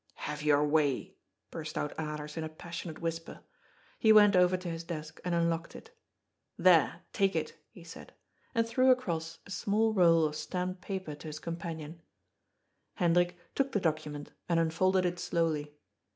"Have 0.31 0.41
your 0.41 0.65
way," 0.65 1.15
burst 1.51 1.77
out 1.77 1.95
Alers 1.97 2.35
in 2.35 2.43
a 2.43 2.49
passionate 2.49 3.01
whisper. 3.01 3.41
He 3.99 4.11
went 4.11 4.35
over 4.35 4.57
to 4.57 4.67
his 4.67 4.83
desk 4.83 5.21
and 5.23 5.35
unlocked 5.35 5.75
it." 5.75 5.95
There, 6.67 7.03
take 7.13 7.35
it," 7.35 7.53
he 7.69 7.83
said, 7.83 8.11
and 8.55 8.67
threw 8.67 8.89
across 8.89 9.37
a 9.45 9.51
small 9.51 9.93
roll 9.93 10.25
of 10.25 10.35
stamped 10.35 10.81
paper 10.81 11.13
to 11.13 11.27
his 11.27 11.37
companion. 11.37 12.01
THE 12.97 12.99
SHADOW 12.99 13.11
OP 13.11 13.13
THE 13.13 13.19
SWORD. 13.19 13.33
411 13.53 13.53
Hendrik 13.53 13.53
took 13.53 13.71
the 13.73 13.79
document 13.79 14.31
and 14.49 14.59
unfolded 14.59 15.05
it 15.05 15.19
slowly. 15.19 15.75